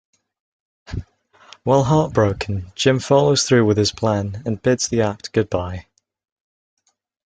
While 1.61 1.83
heartbroken, 1.83 2.71
Jim 2.73 2.97
follows 2.99 3.43
through 3.43 3.67
with 3.67 3.77
his 3.77 3.91
plan 3.91 4.41
and 4.47 4.59
bids 4.59 4.87
the 4.87 5.03
act 5.03 5.31
goodbye. 5.31 5.85